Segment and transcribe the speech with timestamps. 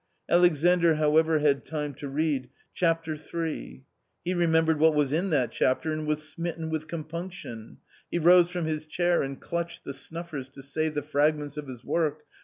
[0.27, 3.83] Alexandr, however, had time to read:" Chapter III."
[4.25, 7.77] He remembered what was in that chapter, and was smitten with compunction.
[8.09, 11.83] He rose from his chair and clutched the snuffers to save the fragments of his
[11.85, 12.23] work.